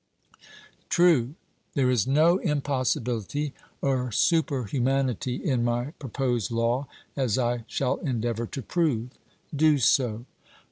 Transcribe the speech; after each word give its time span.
'True.' 0.89 1.35
There 1.75 1.91
is 1.91 2.07
no 2.07 2.39
impossibility 2.39 3.53
or 3.83 4.11
super 4.11 4.63
humanity 4.63 5.35
in 5.35 5.63
my 5.63 5.91
proposed 5.99 6.49
law, 6.49 6.87
as 7.15 7.37
I 7.37 7.65
shall 7.67 7.97
endeavour 7.97 8.47
to 8.47 8.63
prove. 8.63 9.11
'Do 9.55 9.77
so.' 9.77 10.25